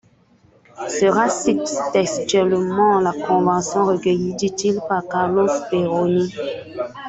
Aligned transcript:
Serra 0.87 1.27
cite 1.29 1.69
textuellement 1.93 2.99
la 3.01 3.13
convention 3.27 3.85
recueillie, 3.85 4.33
dit-il, 4.33 4.79
par 4.89 5.07
Carlo 5.07 5.47
Speroni. 5.47 6.33